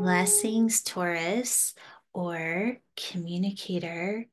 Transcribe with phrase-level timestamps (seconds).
[0.00, 1.74] Blessings, Taurus,
[2.14, 4.24] or communicator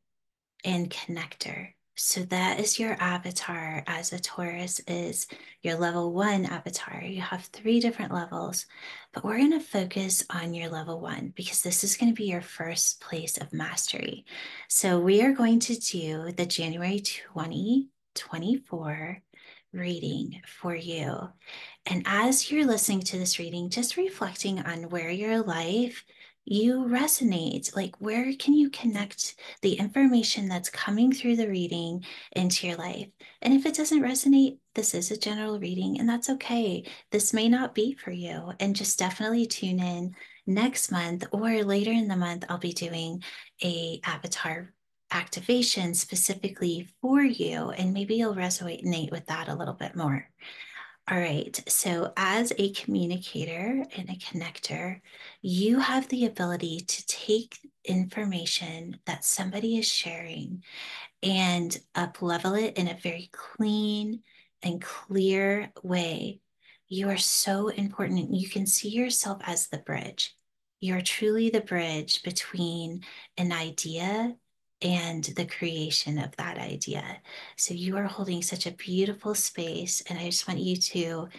[0.64, 1.74] and connector.
[1.98, 5.28] So that is your avatar as a Taurus is
[5.64, 7.04] your level one avatar.
[7.04, 8.66] You have three different levels,
[9.12, 12.30] but we're going to focus on your level one because this is going to be
[12.30, 14.26] your first place of mastery.
[14.70, 19.22] So we are going to do the January 2024
[19.73, 21.27] reading for you.
[21.88, 26.04] And as you're listening to this reading, just reflecting on where your life
[26.44, 27.76] you resonate.
[27.76, 33.08] Like where can you connect the information that's coming through the reading into your life?
[33.42, 36.86] And if it doesn't resonate this is a general reading and that's okay.
[37.12, 40.16] This may not be for you and just definitely tune in
[40.48, 43.22] next month or later in the month i'll be doing
[43.64, 44.73] a avatar
[45.12, 50.26] activation specifically for you and maybe you'll resonate with that a little bit more
[51.09, 51.57] all right.
[51.70, 55.00] So, as a communicator and a connector,
[55.41, 60.64] you have the ability to take information that somebody is sharing
[61.23, 64.22] and up level it in a very clean
[64.61, 66.41] and clear way.
[66.89, 68.33] You are so important.
[68.33, 70.36] You can see yourself as the bridge.
[70.81, 73.03] You're truly the bridge between
[73.38, 74.36] an idea
[74.81, 77.20] and the creation of that idea.
[77.56, 80.02] So you are holding such a beautiful space.
[80.08, 81.30] And I just want you to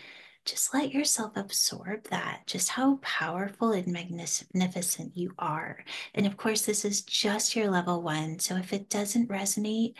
[0.44, 5.84] just let yourself absorb that, just how powerful and magnificent you are.
[6.14, 8.38] And of course, this is just your level one.
[8.38, 9.94] So if it doesn't resonate,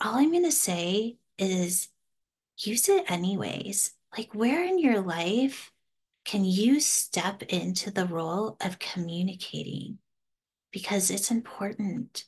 [0.00, 1.88] all I'm going to say is
[2.58, 3.92] use it anyways.
[4.16, 5.70] Like, where in your life
[6.24, 9.98] can you step into the role of communicating?
[10.72, 12.24] Because it's important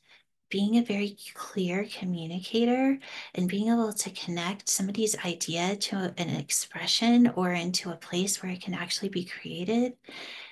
[0.52, 2.98] being a very clear communicator
[3.34, 8.52] and being able to connect somebody's idea to an expression or into a place where
[8.52, 9.94] it can actually be created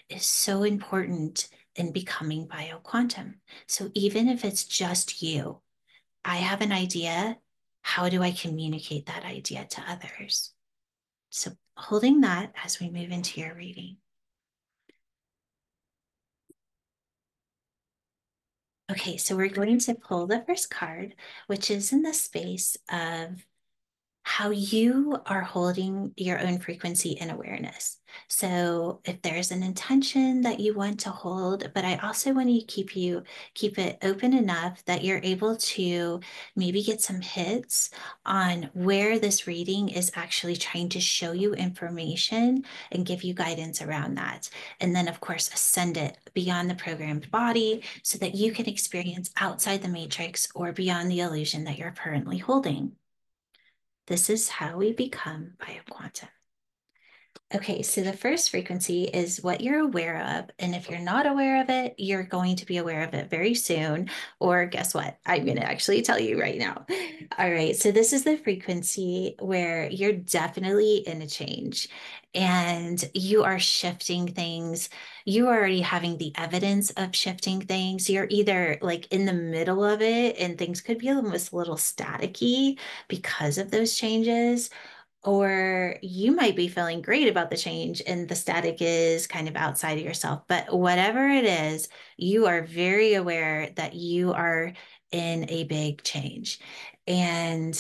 [0.09, 3.35] is so important in becoming bioquantum.
[3.67, 5.61] So even if it's just you,
[6.25, 7.37] I have an idea.
[7.83, 10.55] How do I communicate that idea to others?
[11.29, 13.99] So holding that as we move into your reading.
[18.91, 21.15] Okay, so we're going to pull the first card,
[21.47, 23.47] which is in the space of
[24.31, 27.99] how you are holding your own frequency and awareness.
[28.29, 32.61] So if there's an intention that you want to hold, but I also want to
[32.61, 33.25] keep you
[33.55, 36.21] keep it open enough that you're able to
[36.55, 37.91] maybe get some hits
[38.25, 43.83] on where this reading is actually trying to show you information and give you guidance
[43.83, 44.49] around that.
[44.81, 49.33] And then of course ascend it beyond the programmed body so that you can experience
[49.41, 52.93] outside the matrix or beyond the illusion that you're currently holding.
[54.11, 56.31] This is how we become bioquantum.
[57.53, 60.51] Okay, so the first frequency is what you're aware of.
[60.61, 63.55] And if you're not aware of it, you're going to be aware of it very
[63.55, 64.09] soon.
[64.39, 65.19] Or guess what?
[65.27, 66.87] I'm going to actually tell you right now.
[67.39, 71.89] All right, so this is the frequency where you're definitely in a change
[72.37, 74.89] and you are shifting things.
[75.25, 78.09] You are already having the evidence of shifting things.
[78.09, 81.75] You're either like in the middle of it and things could be almost a little
[81.77, 82.79] staticky
[83.09, 84.71] because of those changes
[85.23, 89.57] or you might be feeling great about the change and the static is kind of
[89.57, 90.43] outside of yourself.
[90.49, 94.73] But whatever it is, you are very aware that you are
[95.13, 96.59] in a big change.
[97.07, 97.75] And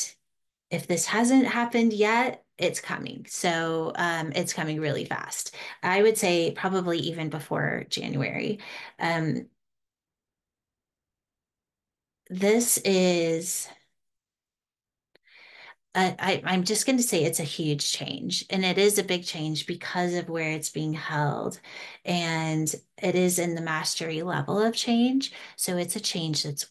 [0.71, 3.25] if this hasn't happened yet, it's coming.
[3.29, 5.55] So um, it's coming really fast.
[5.83, 8.59] I would say probably even before January.
[8.99, 9.47] Um,
[12.29, 13.67] this is
[15.95, 19.25] I, I'm just going to say it's a huge change, and it is a big
[19.25, 21.61] change because of where it's being held,
[22.05, 25.33] and it is in the mastery level of change.
[25.56, 26.67] So it's a change that's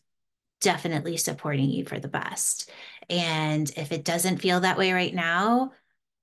[0.62, 2.72] definitely supporting you for the best.
[3.10, 5.74] And if it doesn't feel that way right now,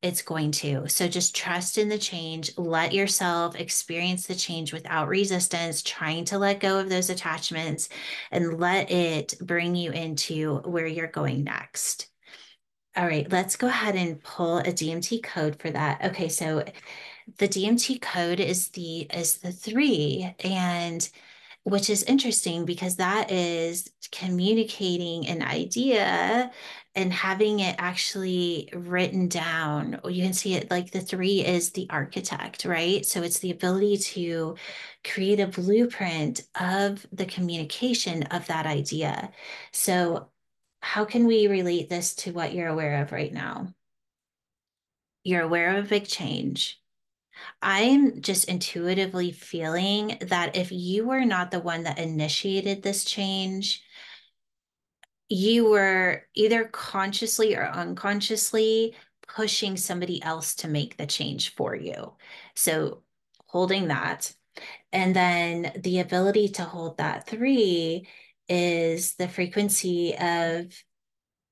[0.03, 0.89] it's going to.
[0.89, 2.57] So just trust in the change.
[2.57, 7.89] Let yourself experience the change without resistance, trying to let go of those attachments
[8.31, 12.09] and let it bring you into where you're going next.
[12.97, 16.03] All right, let's go ahead and pull a DMT code for that.
[16.05, 16.65] Okay, so
[17.39, 21.09] the DMT code is the is the three, and
[21.65, 26.53] which is interesting because that is communicating an idea
[26.95, 30.01] and having it actually written down.
[30.09, 33.05] You can see it like the three is the architect, right?
[33.07, 34.57] So it's the ability to
[35.05, 39.31] create a blueprint of the communication of that idea.
[39.73, 40.31] So
[40.87, 43.67] how can we relate this to what you're aware of right now?
[45.25, 46.81] You're aware of a big change.
[47.61, 53.83] I'm just intuitively feeling that if you were not the one that initiated this change,
[55.29, 58.95] you were either consciously or unconsciously
[59.27, 62.13] pushing somebody else to make the change for you.
[62.55, 63.03] So
[63.47, 64.33] holding that.
[64.93, 68.07] And then the ability to hold that three
[68.49, 70.73] is the frequency of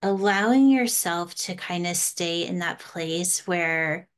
[0.02, 4.08] allowing yourself to kind of stay in that place where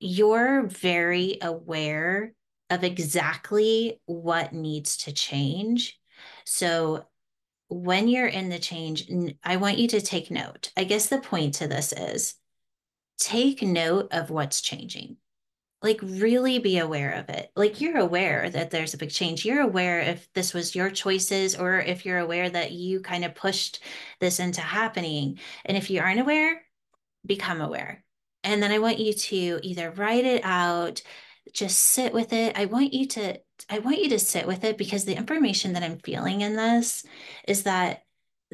[0.00, 2.32] you're very aware
[2.70, 6.00] of exactly what needs to change.
[6.44, 7.06] So
[7.68, 9.10] when you're in the change,
[9.42, 10.72] I want you to take note.
[10.76, 12.34] I guess the point to this is
[13.18, 15.16] take note of what's changing.
[15.84, 17.52] Like, really be aware of it.
[17.54, 19.44] Like, you're aware that there's a big change.
[19.44, 23.36] You're aware if this was your choices or if you're aware that you kind of
[23.36, 23.80] pushed
[24.18, 25.38] this into happening.
[25.64, 26.62] And if you aren't aware,
[27.26, 28.02] become aware.
[28.44, 31.02] And then I want you to either write it out,
[31.52, 32.58] just sit with it.
[32.58, 33.38] I want you to
[33.70, 37.04] I want you to sit with it because the information that I'm feeling in this
[37.46, 38.03] is that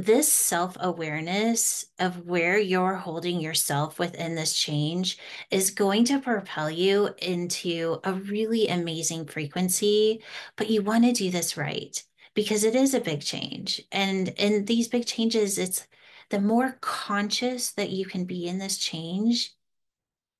[0.04, 5.18] this self awareness of where you're holding yourself within this change
[5.50, 10.22] is going to propel you into a really amazing frequency.
[10.56, 12.02] But you want to do this right
[12.34, 13.82] because it is a big change.
[13.92, 15.86] And in these big changes, it's
[16.30, 19.54] the more conscious that you can be in this change,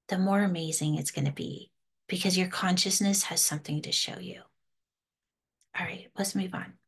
[0.08, 1.70] the more amazing it's going to be
[2.08, 4.42] because your consciousness has something to show you.
[5.78, 6.79] All right, let's move on.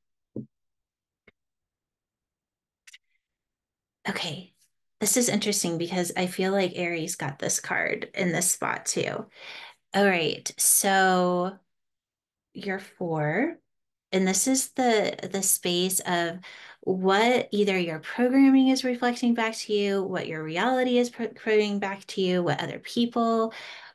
[4.08, 4.52] Okay,
[5.00, 9.26] this is interesting because I feel like Aries got this card in this spot too.
[9.94, 11.58] All right, so
[12.54, 13.58] you're four,
[14.12, 16.38] and this is the the space of
[16.82, 22.04] what either your programming is reflecting back to you, what your reality is putting back
[22.06, 23.52] to you, what other people,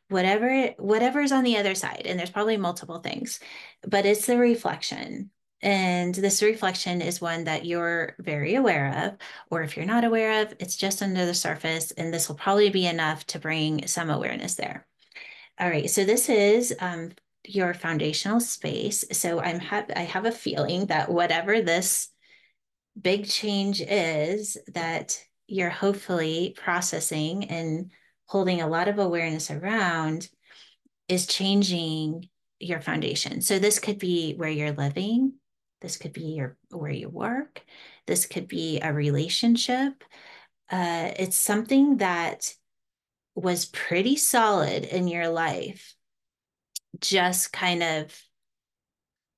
[0.10, 3.39] whatever whatever's on the other side and there's probably multiple things
[3.88, 5.30] but it's the reflection
[5.62, 9.18] and this reflection is one that you're very aware of
[9.50, 12.69] or if you're not aware of it's just under the surface and this will probably
[12.69, 14.86] be enough to bring some awareness there
[15.59, 17.12] all right so this is um,
[17.45, 22.10] your foundational space so i'm ha- i have a feeling that whatever this
[23.00, 27.92] big change is that you're hopefully processing and
[28.25, 30.30] holding a lot of awareness around
[31.07, 32.27] is changing
[32.60, 33.42] your foundation.
[33.42, 35.33] So this could be where you're living,
[35.81, 37.63] this could be your where you work,
[38.06, 40.03] this could be a relationship.
[40.69, 42.53] Uh, it's something that
[43.35, 45.95] was pretty solid in your life,
[47.00, 48.21] just kind of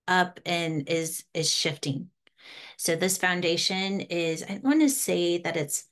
[0.07, 2.09] up and is is shifting.
[2.77, 5.83] So this foundation is, I want to say that it's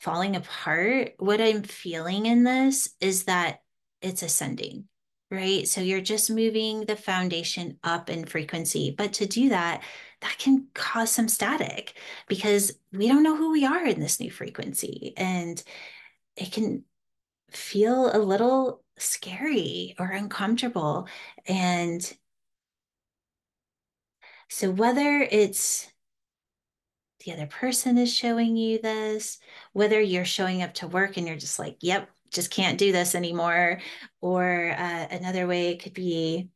[0.00, 3.60] falling apart, what I'm feeling in this is that
[4.00, 4.88] it's ascending,
[5.30, 5.68] right?
[5.68, 8.94] So you're just moving the foundation up in frequency.
[8.96, 9.82] But to do that,
[10.22, 11.94] that can cause some static
[12.28, 15.12] because we don't know who we are in this new frequency.
[15.16, 15.62] And
[16.36, 16.84] it can
[17.50, 21.08] feel a little scary or uncomfortable.
[21.46, 22.00] And
[24.48, 25.90] so whether it's
[27.24, 29.38] the other person is showing you this,
[29.72, 33.14] whether you're showing up to work and you're just like, yep, just can't do this
[33.14, 33.80] anymore.
[34.20, 36.48] Or uh, another way it could be,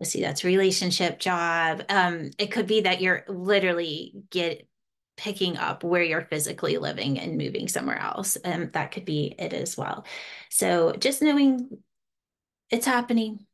[0.00, 1.84] let's see, that's relationship, job.
[1.88, 4.66] Um, it could be that you're literally get
[5.16, 8.36] picking up where you're physically living and moving somewhere else.
[8.36, 10.04] And um, that could be it as well.
[10.50, 11.78] So just knowing
[12.70, 13.46] it's happening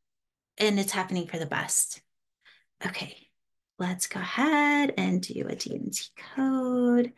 [0.57, 2.01] and it's happening for the best.
[2.87, 3.29] Okay
[3.79, 7.13] let's go ahead and do a DMT code.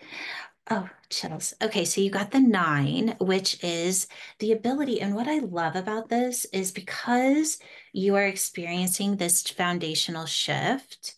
[0.73, 1.53] Oh, chills.
[1.61, 4.07] Okay, so you got the nine, which is
[4.39, 5.00] the ability.
[5.00, 7.59] And what I love about this is because
[7.93, 11.17] you are experiencing this foundational shift,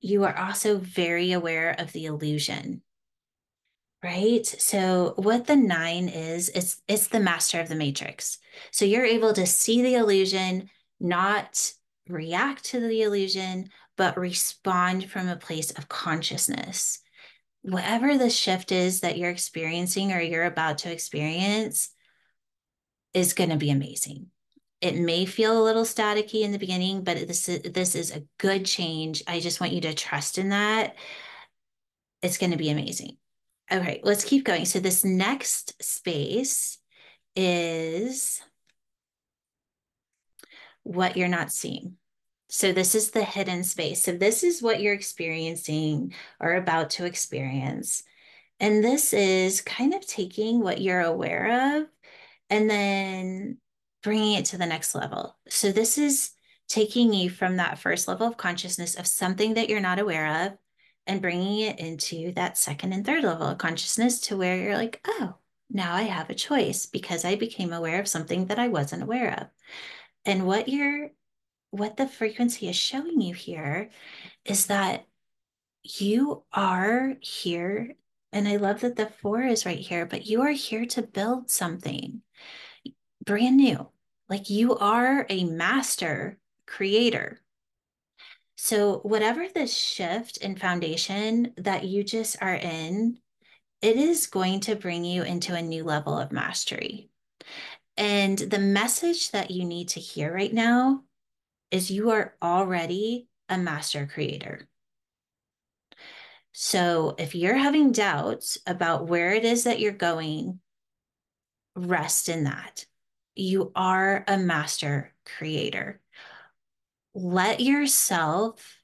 [0.00, 2.82] you are also very aware of the illusion.
[4.02, 4.46] Right.
[4.46, 8.38] So what the nine is, it's it's the master of the matrix.
[8.70, 10.68] So you're able to see the illusion,
[11.00, 11.72] not
[12.06, 17.00] react to the illusion, but respond from a place of consciousness.
[17.64, 21.88] Whatever the shift is that you're experiencing or you're about to experience
[23.14, 24.26] is going to be amazing.
[24.82, 28.24] It may feel a little staticky in the beginning, but this is, this is a
[28.36, 29.22] good change.
[29.26, 30.96] I just want you to trust in that.
[32.20, 33.16] It's going to be amazing.
[33.72, 34.66] Okay, let's keep going.
[34.66, 36.76] So this next space
[37.34, 38.42] is
[40.82, 41.96] what you're not seeing.
[42.56, 44.04] So, this is the hidden space.
[44.04, 48.04] So, this is what you're experiencing or about to experience.
[48.60, 51.88] And this is kind of taking what you're aware of
[52.48, 53.58] and then
[54.04, 55.36] bringing it to the next level.
[55.48, 56.30] So this is
[56.68, 60.52] taking you from that first level of consciousness of something that you're not aware of
[61.08, 65.00] and bringing it into that second and third level of consciousness to where you're like,
[65.08, 65.34] oh,
[65.70, 69.40] now I have a choice because I became aware of something that I wasn't aware
[69.40, 69.48] of.
[70.24, 71.10] And what you're
[71.74, 73.90] what the frequency is showing you here
[74.44, 75.06] is that
[75.82, 77.96] you are here
[78.32, 81.50] and I love that the four is right here, but you are here to build
[81.50, 82.22] something
[83.24, 83.88] brand new.
[84.28, 87.40] Like you are a master creator.
[88.56, 93.18] So, whatever the shift in foundation that you just are in,
[93.82, 97.10] it is going to bring you into a new level of mastery.
[97.96, 101.04] And the message that you need to hear right now
[101.74, 104.68] is you are already a master creator.
[106.52, 110.60] So if you're having doubts about where it is that you're going,
[111.74, 112.86] rest in that.
[113.34, 116.00] You are a master creator.
[117.12, 118.78] Let yourself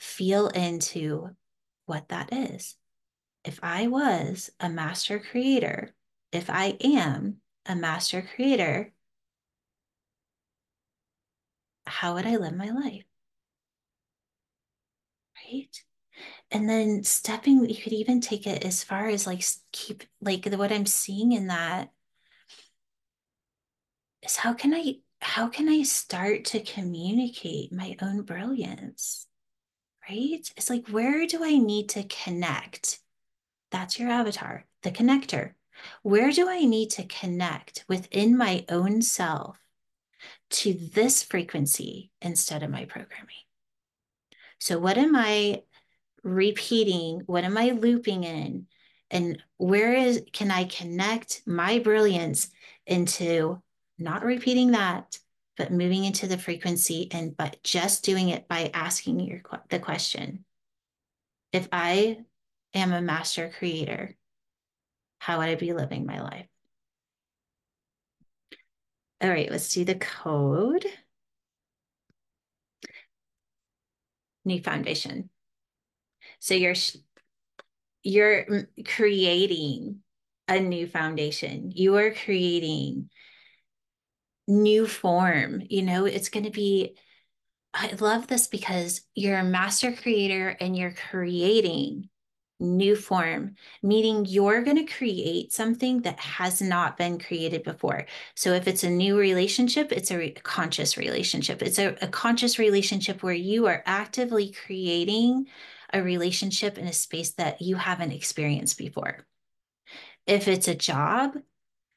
[0.00, 1.36] feel into
[1.86, 2.74] what that is.
[3.44, 5.94] If I was a master creator,
[6.32, 8.92] if I am a master creator,
[11.86, 13.04] how would I live my life?
[15.46, 15.84] Right?
[16.50, 20.72] and then stepping you could even take it as far as like keep like what
[20.72, 21.90] i'm seeing in that
[24.22, 29.26] is how can i how can i start to communicate my own brilliance
[30.08, 33.00] right it's like where do i need to connect
[33.70, 35.52] that's your avatar the connector
[36.02, 39.58] where do i need to connect within my own self
[40.50, 43.44] to this frequency instead of my programming
[44.58, 45.62] so what am i
[46.24, 47.20] repeating?
[47.26, 48.66] What am I looping in?
[49.10, 52.50] And where is can I connect my brilliance
[52.86, 53.62] into
[53.98, 55.18] not repeating that,
[55.56, 60.44] but moving into the frequency and but just doing it by asking your the question.
[61.52, 62.24] If I
[62.72, 64.16] am a master creator,
[65.18, 66.46] how would I be living my life?
[69.20, 70.84] All right, let's see the code.
[74.44, 75.30] New foundation.
[76.38, 76.74] So you're
[78.02, 80.00] you're creating
[80.48, 81.72] a new foundation.
[81.74, 83.08] You are creating
[84.46, 85.62] new form.
[85.68, 86.96] You know, it's going to be
[87.72, 92.08] I love this because you're a master creator and you're creating
[92.60, 98.06] new form, meaning you're going to create something that has not been created before.
[98.34, 101.62] So if it's a new relationship, it's a re- conscious relationship.
[101.62, 105.46] It's a, a conscious relationship where you are actively creating
[105.92, 109.26] a relationship in a space that you haven't experienced before.
[110.26, 111.36] If it's a job,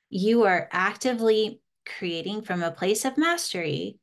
[0.09, 3.99] you are actively creating from a place of mastery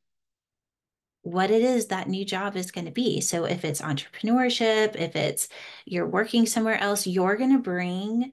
[1.25, 3.19] what it is that new job is going to be.
[3.19, 5.49] So if it's entrepreneurship, if it's
[5.83, 8.31] you're working somewhere else, you're going to bring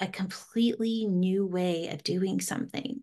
[0.00, 3.02] a completely new way of doing something.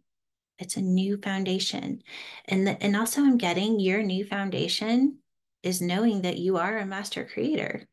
[0.60, 2.04] It's a new foundation.
[2.46, 5.20] And the, and also I'm getting your new foundation
[5.64, 7.88] is knowing that you are a master creator.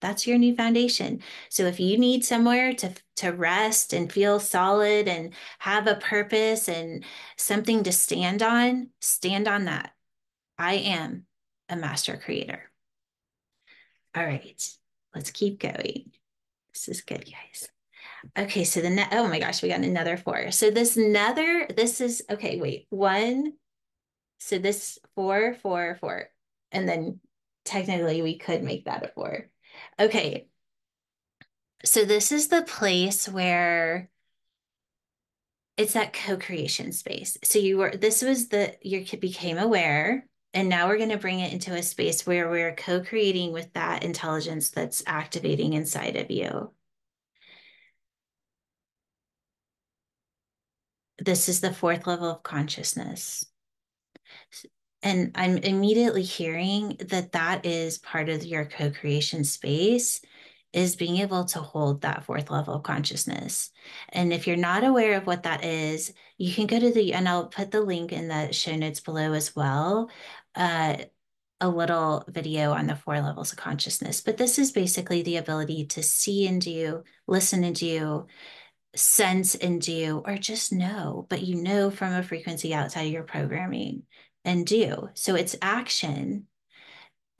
[0.00, 1.22] That's your new foundation.
[1.50, 6.68] So if you need somewhere to to rest and feel solid and have a purpose
[6.68, 7.04] and
[7.36, 9.92] something to stand on, stand on that.
[10.62, 11.26] I am
[11.68, 12.70] a master creator.
[14.14, 14.62] All right,
[15.12, 16.12] let's keep going.
[16.72, 17.68] This is good, guys.
[18.38, 20.52] Okay, so the net, oh my gosh, we got another four.
[20.52, 23.54] So this nether, this is, okay, wait, one.
[24.38, 26.28] So this four, four, four.
[26.70, 27.18] And then
[27.64, 29.50] technically we could make that a four.
[29.98, 30.46] Okay.
[31.84, 34.10] So this is the place where
[35.76, 37.36] it's that co-creation space.
[37.42, 41.40] So you were, this was the, you became aware and now we're going to bring
[41.40, 46.30] it into a space where we're co creating with that intelligence that's activating inside of
[46.30, 46.72] you.
[51.18, 53.46] This is the fourth level of consciousness.
[55.02, 60.20] And I'm immediately hearing that that is part of your co creation space
[60.72, 63.70] is being able to hold that fourth level of consciousness.
[64.08, 67.28] And if you're not aware of what that is, you can go to the, and
[67.28, 70.08] I'll put the link in the show notes below as well.
[70.54, 70.96] Uh,
[71.60, 74.20] a little video on the four levels of consciousness.
[74.20, 78.26] But this is basically the ability to see and do, listen and do,
[78.96, 83.22] sense and do, or just know, but you know from a frequency outside of your
[83.22, 84.02] programming
[84.44, 85.08] and do.
[85.14, 86.48] So it's action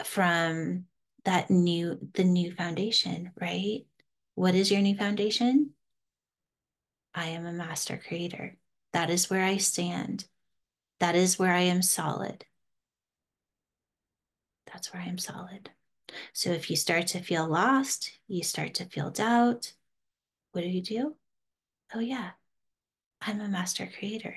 [0.05, 0.85] from
[1.25, 3.87] that new the new foundation right
[4.35, 5.71] what is your new foundation
[7.15, 8.57] i am a master creator
[8.93, 10.27] That is where I stand.
[11.01, 12.45] That is where I am solid.
[14.73, 15.71] That's where I am solid.
[16.33, 19.73] So if you start to feel lost, you start to feel doubt,
[20.53, 21.17] what do you do?
[21.95, 22.31] Oh, yeah,
[23.21, 24.37] I'm a master creator.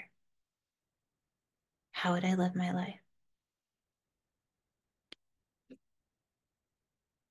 [1.92, 3.00] How would I live my life?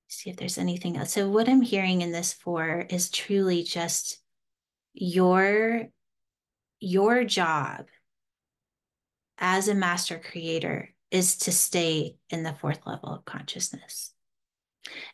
[0.08, 1.12] See if there's anything else.
[1.12, 4.18] So, what I'm hearing in this four is truly just
[4.94, 5.88] your
[6.80, 7.86] your job
[9.38, 14.12] as a master creator is to stay in the fourth level of consciousness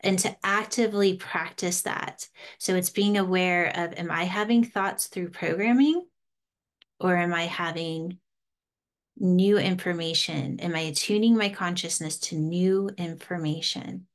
[0.01, 2.27] and to actively practice that.
[2.57, 6.07] So it's being aware of am I having thoughts through programming
[6.99, 8.17] or am I having
[9.19, 10.59] new information?
[10.61, 14.07] Am I attuning my consciousness to new information?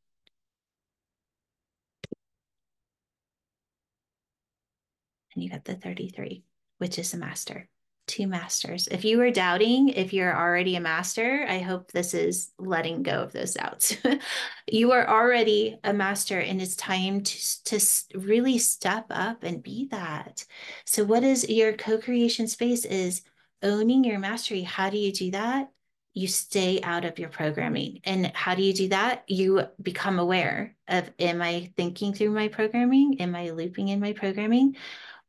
[5.36, 6.44] And you got the 33,
[6.80, 7.70] which is a master
[8.08, 8.88] two masters.
[8.88, 13.24] If you were doubting if you're already a master, I hope this is letting go
[13.24, 13.98] of those doubts.
[14.72, 17.80] you are already a master, and it's time to, to
[18.16, 20.46] really step up and be that.
[20.86, 22.86] So, what is your co creation space?
[22.86, 23.22] Is
[23.66, 24.62] owning your mastery.
[24.62, 25.72] How do you do that?
[26.14, 28.00] You stay out of your programming.
[28.06, 29.26] And how do you do that?
[29.28, 33.20] You become aware of Am I thinking through my programming?
[33.20, 34.78] Am I looping in my programming?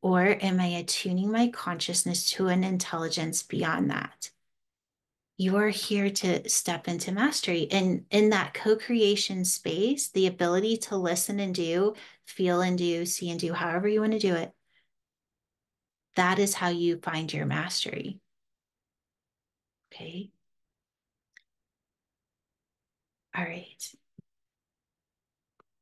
[0.02, 4.30] Or am I attuning my consciousness to an intelligence beyond that?
[5.38, 7.68] You are here to step into mastery.
[7.70, 13.04] And in that co creation space, the ability to listen and do, feel and do,
[13.04, 14.52] see and do, however you want to do it,
[16.16, 18.20] that is how you find your mastery.
[19.92, 20.30] Okay.
[23.34, 23.94] All right.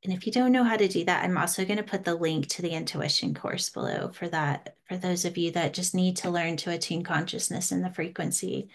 [0.04, 2.14] And if you don't know how to do that, I'm also going to put the
[2.14, 6.16] link to the intuition course below for that, for those of you that just need
[6.18, 8.68] to learn to attune consciousness and the frequency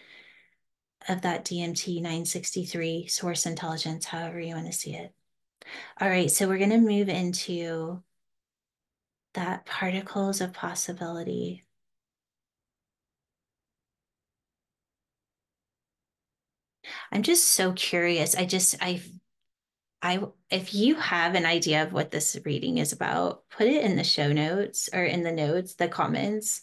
[1.08, 5.14] of that DMT 963 source intelligence, however you want to see it.
[6.02, 8.02] All right, so we're going to move into
[9.36, 11.64] that particles of possibility.
[17.12, 18.36] I'm just so curious.
[18.36, 19.02] I just, I
[20.02, 23.96] I if you have an idea of what this reading is about, put it in
[23.96, 26.62] the show notes or in the notes, the comments,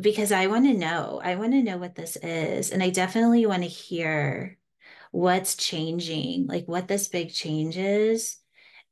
[0.00, 1.20] because I want to know.
[1.22, 2.70] I want to know what this is.
[2.70, 4.58] And I definitely want to hear
[5.10, 8.38] what's changing, like what this big change is.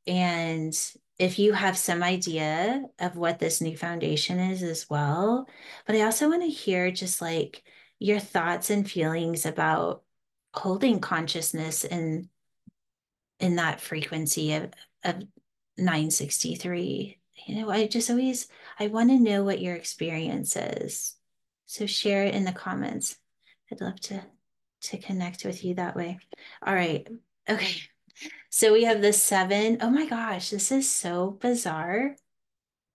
[0.07, 0.75] And
[1.19, 5.47] if you have some idea of what this new foundation is as well.
[5.87, 7.63] But I also want to hear just like
[7.99, 10.03] your thoughts and feelings about
[10.55, 12.29] holding consciousness and
[13.41, 14.71] in that frequency of,
[15.05, 15.23] of
[15.77, 18.49] 963 you know i just always
[18.79, 21.17] i want to know what your experience is.
[21.67, 23.17] So share it in the comments.
[23.71, 24.21] I'd love to
[24.83, 26.19] to connect with you that way.
[26.67, 27.07] All right.
[27.49, 27.83] Okay.
[28.51, 29.79] So we have the seven.
[29.81, 32.17] Oh my gosh this is so bizarre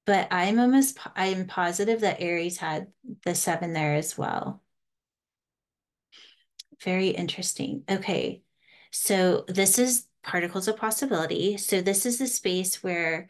[0.05, 2.88] but i'm almost i'm positive that aries had
[3.23, 4.62] the seven there as well.
[6.84, 7.84] Very interesting.
[7.89, 8.43] Okay.
[8.91, 11.57] So this is particles of possibility.
[11.57, 13.29] So this is the space where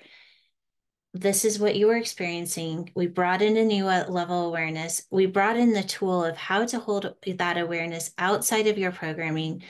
[1.13, 2.91] this is what you were experiencing.
[2.95, 5.05] We brought in a new uh, level awareness.
[5.12, 9.63] We brought in the tool of how to hold that awareness outside of your programming.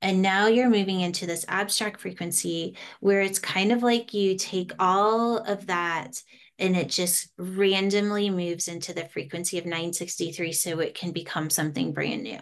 [0.00, 4.72] And now you're moving into this abstract frequency where it's kind of like you take
[4.78, 6.22] all of that
[6.58, 11.92] and it just randomly moves into the frequency of 963 so it can become something
[11.92, 12.38] brand new.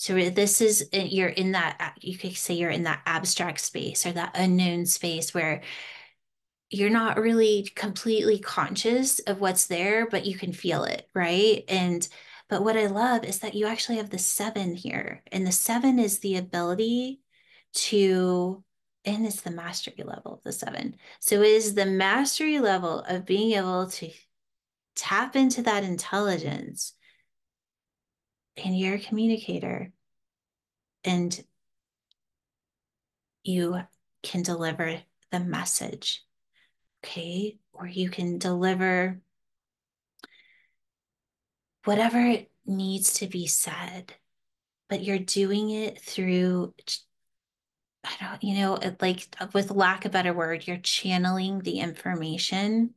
[0.00, 4.06] So this is uh, you're in that you could say you're in that abstract space
[4.06, 5.60] or that unknown space where
[6.70, 11.64] you're not really completely conscious of what's there, but you can feel it, right?
[11.68, 12.08] And
[12.48, 15.98] but what I love is that you actually have the seven here, and the seven
[15.98, 17.20] is the ability
[17.74, 18.64] to,
[19.04, 20.96] and it's the mastery level of the seven.
[21.18, 24.10] So it is the mastery level of being able to
[24.96, 26.94] tap into that intelligence
[28.64, 29.92] and you're a communicator
[31.04, 31.42] and
[33.42, 33.80] you
[34.22, 36.24] can deliver the message
[37.04, 39.20] okay or you can deliver
[41.84, 44.12] whatever needs to be said
[44.88, 46.74] but you're doing it through
[48.04, 52.94] i don't you know like with lack of better word you're channeling the information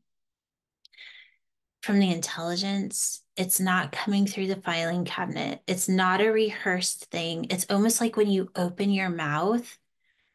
[1.84, 3.23] from the intelligence.
[3.36, 5.62] It's not coming through the filing cabinet.
[5.68, 7.48] It's not a rehearsed thing.
[7.50, 9.78] It's almost like when you open your mouth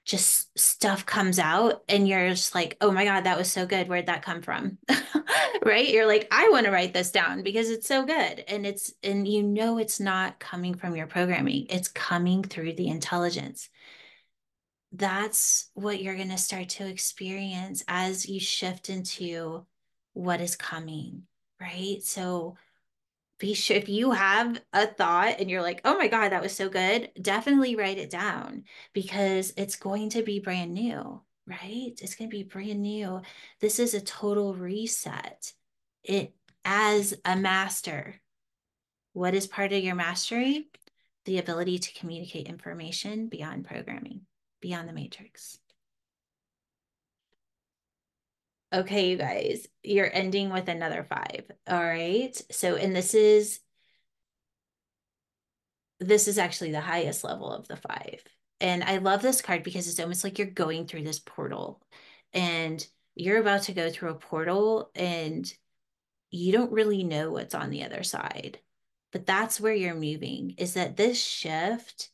[0.09, 3.89] just stuff comes out and you're just like, oh my God, that was so good.
[3.89, 4.79] Where'd that come from?
[5.65, 5.87] right?
[5.87, 8.43] You're like, I want to write this down because it's so good.
[8.49, 12.89] And it's, and you know, it's not coming from your programming, it's coming through the
[12.89, 13.69] intelligence.
[14.93, 19.67] That's what you're going to start to experience as you shift into
[20.15, 21.25] what is coming,
[21.61, 22.03] right?
[22.03, 22.57] So,
[23.40, 27.11] if you have a thought and you're like, oh my God, that was so good,
[27.20, 31.92] definitely write it down because it's going to be brand new, right?
[32.01, 33.22] It's going to be brand new.
[33.61, 35.53] This is a total reset.
[36.03, 38.20] It as a master,
[39.12, 40.68] what is part of your mastery?
[41.24, 44.22] The ability to communicate information beyond programming,
[44.61, 45.59] beyond the matrix.
[48.72, 51.50] Okay, you guys, you're ending with another five.
[51.66, 52.37] All right.
[52.50, 53.61] So, and this is
[56.00, 58.22] this is actually the highest level of the five.
[58.61, 61.83] And I love this card because it's almost like you're going through this portal
[62.33, 65.52] and you're about to go through a portal and
[66.31, 68.61] you don't really know what's on the other side.
[69.12, 72.11] But that's where you're moving is that this shift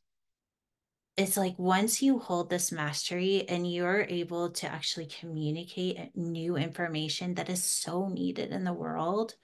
[1.17, 7.35] it's like once you hold this mastery and you're able to actually communicate new information
[7.35, 9.35] that is so needed in the world,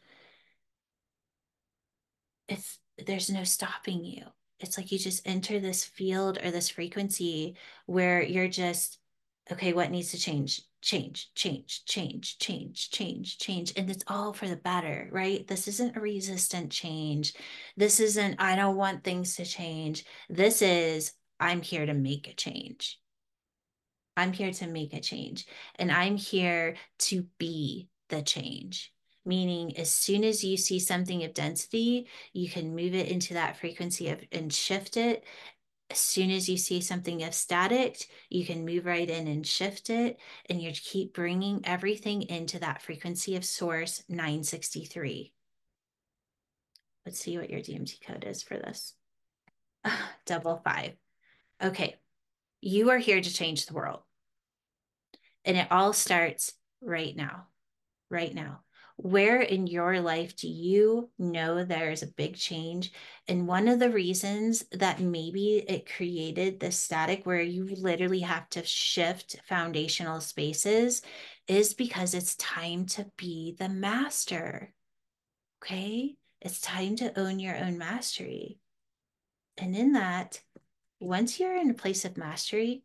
[2.49, 4.25] it's there's no stopping you.
[4.59, 7.57] It's like you just enter this field or this frequency
[7.87, 8.99] where you're just,
[9.51, 10.63] okay, what needs to change?
[10.83, 13.73] Change, change, change, change, change, change.
[13.77, 15.47] And it's all for the better, right?
[15.47, 17.35] This isn't a resistant change.
[17.77, 20.05] This isn't, I don't want things to change.
[20.29, 23.01] This is, I'm here to make a change.
[24.17, 25.47] I'm here to make a change.
[25.77, 28.93] And I'm here to be the change.
[29.25, 33.59] Meaning, as soon as you see something of density, you can move it into that
[33.59, 35.25] frequency of and shift it.
[35.91, 39.91] As soon as you see something of static, you can move right in and shift
[39.91, 40.19] it.
[40.49, 45.33] And you keep bringing everything into that frequency of source 963.
[47.05, 48.95] Let's see what your DMT code is for this.
[50.27, 50.93] Double five.
[51.63, 51.97] Okay,
[52.61, 54.01] you are here to change the world.
[55.45, 57.47] And it all starts right now,
[58.11, 58.61] right now.
[58.97, 62.93] Where in your life do you know there's a big change?
[63.29, 68.49] And one of the reasons that maybe it created this static where you literally have
[68.51, 71.01] to shift foundational spaces
[71.49, 74.75] is because it's time to be the master.
[75.63, 76.17] Okay.
[76.43, 78.59] It's time to own your own mastery.
[79.57, 80.41] And in that,
[81.01, 82.83] once you're in a place of mastery,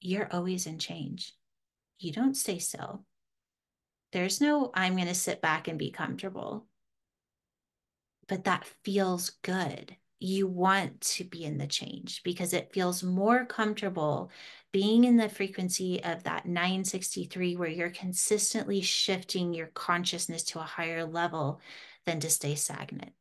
[0.00, 1.34] you're always in change.
[1.98, 3.04] You don't stay still.
[4.10, 6.66] There's no, I'm going to sit back and be comfortable.
[8.28, 9.96] But that feels good.
[10.18, 14.30] You want to be in the change because it feels more comfortable
[14.72, 20.62] being in the frequency of that 963, where you're consistently shifting your consciousness to a
[20.62, 21.60] higher level
[22.06, 23.12] than to stay stagnant.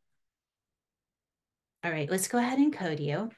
[1.83, 3.31] All right, let's go ahead and code you.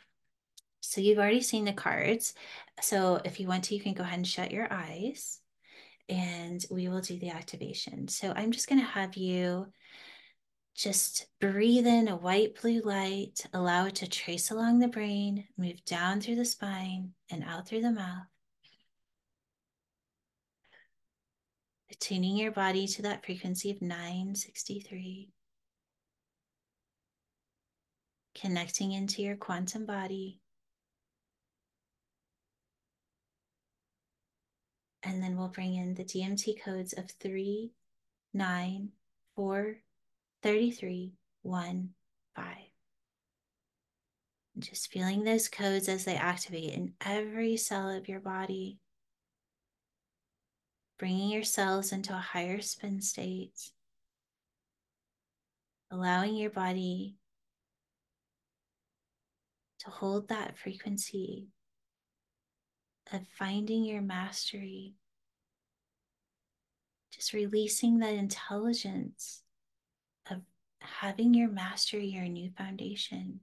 [0.86, 2.34] So you've already seen the cards.
[2.82, 5.40] So if you want to, you can go ahead and shut your eyes
[6.10, 8.10] and we will do the activation.
[8.10, 9.68] So I'm just going to have you
[10.76, 15.84] just breathe in a white blue light, allow it to trace along the brain, move
[15.86, 18.28] down through the spine and out through the mouth.
[21.92, 25.30] Attuning your body to that frequency of 963.
[28.36, 30.42] Connecting into your quantum body.
[35.04, 37.72] And then we'll bring in the DMT codes of 3,
[38.34, 38.90] 9,
[39.36, 39.76] 4,
[40.42, 41.90] 33, 1,
[42.36, 42.46] 5.
[44.56, 48.80] And just feeling those codes as they activate in every cell of your body.
[50.98, 53.72] Bringing your cells into a higher spin state.
[55.92, 57.18] Allowing your body
[59.80, 61.50] to hold that frequency
[63.12, 64.94] of finding your mastery,
[67.12, 69.42] just releasing that intelligence
[70.30, 70.42] of
[70.80, 73.42] having your mastery, your new foundation.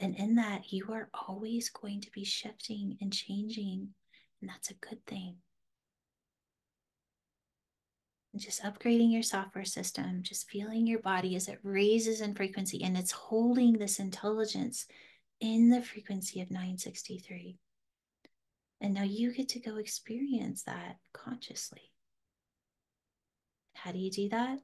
[0.00, 3.94] And in that, you are always going to be shifting and changing,
[4.40, 5.36] and that's a good thing.
[8.32, 12.82] And just upgrading your software system, just feeling your body as it raises in frequency
[12.82, 14.86] and it's holding this intelligence
[15.40, 17.58] in the frequency of 963.
[18.80, 21.92] And now you get to go experience that consciously.
[23.74, 24.60] How do you do that?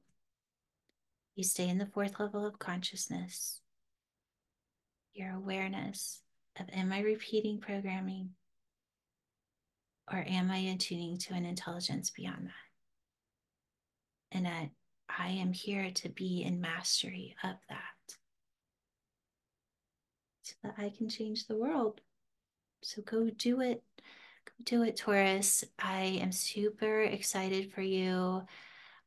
[1.37, 3.61] You stay in the fourth level of consciousness,
[5.14, 6.20] your awareness
[6.59, 8.31] of Am I repeating programming?
[10.12, 14.37] Or am I attuning to an intelligence beyond that?
[14.37, 14.70] And that
[15.09, 18.16] I am here to be in mastery of that
[20.42, 22.01] so that I can change the world.
[22.83, 23.83] So go do it.
[24.45, 25.64] Go do it, Taurus.
[25.79, 28.43] I am super excited for you.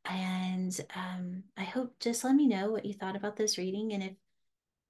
[0.06, 3.94] And um, I hope just let me know what you thought about this reading.
[3.94, 4.14] And if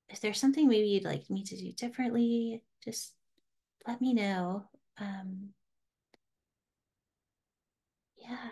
[0.10, 3.13] if there's something maybe you'd like me to do differently, just
[3.88, 4.63] let me know.
[5.00, 5.50] Um,
[8.17, 8.50] yeah,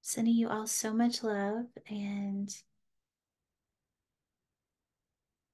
[0.00, 2.54] sending you all so much love and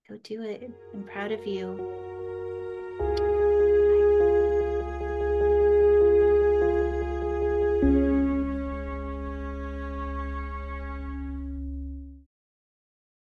[0.08, 0.70] go do it.
[0.94, 2.31] I'm proud of you.